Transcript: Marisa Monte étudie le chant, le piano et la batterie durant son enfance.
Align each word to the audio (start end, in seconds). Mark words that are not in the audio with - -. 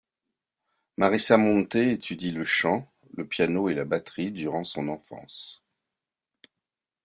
Marisa 0.97 1.37
Monte 1.37 1.75
étudie 1.75 2.31
le 2.31 2.43
chant, 2.43 2.91
le 3.15 3.23
piano 3.27 3.69
et 3.69 3.75
la 3.75 3.85
batterie 3.85 4.31
durant 4.31 4.63
son 4.63 4.87
enfance. 4.87 5.63